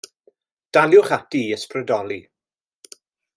[0.77, 2.19] Daliwch ati i ysbrydoli.